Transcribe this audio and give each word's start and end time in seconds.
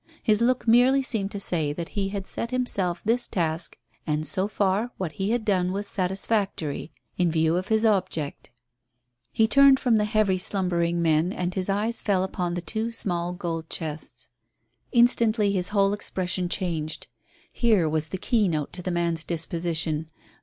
His 0.23 0.41
look 0.41 0.67
merely 0.67 1.03
seemed 1.03 1.29
to 1.31 1.39
say 1.39 1.73
that 1.73 1.89
he 1.89 2.09
had 2.09 2.25
set 2.25 2.49
himself 2.49 3.03
this 3.05 3.27
task, 3.27 3.77
and, 4.07 4.25
so 4.25 4.47
far, 4.47 4.89
what 4.97 5.11
he 5.11 5.29
had 5.29 5.45
done 5.45 5.71
was 5.71 5.85
satisfactory 5.87 6.91
in 7.19 7.29
view 7.29 7.55
of 7.55 7.67
his 7.67 7.85
object. 7.85 8.49
He 9.31 9.47
turned 9.47 9.79
from 9.79 9.97
the 9.97 10.05
heavy 10.05 10.39
slumbering 10.39 11.03
men 11.03 11.31
and 11.31 11.53
his 11.53 11.69
eyes 11.69 12.01
fell 12.01 12.23
upon 12.23 12.55
the 12.55 12.61
two 12.63 12.91
small 12.91 13.31
gold 13.33 13.69
chests. 13.69 14.29
Instantly 14.91 15.51
his 15.51 15.69
whole 15.69 15.93
expression 15.93 16.49
changed. 16.49 17.05
Here 17.53 17.87
was 17.87 18.07
the 18.07 18.17
keynote 18.17 18.73
to 18.73 18.81
the 18.81 18.89
man's 18.89 19.23
disposition. 19.23 20.09